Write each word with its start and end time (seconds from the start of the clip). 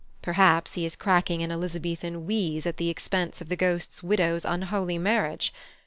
Perhaps 0.23 0.73
he 0.73 0.83
is 0.83 0.95
cracking 0.95 1.43
an 1.43 1.51
Elizabethan 1.51 2.25
wheeze 2.25 2.65
at 2.65 2.77
the 2.77 2.89
expense 2.89 3.39
of 3.39 3.49
the 3.49 3.55
Ghost's 3.55 4.01
widow's 4.01 4.45
unholy 4.45 4.97
marriage. 4.97 5.53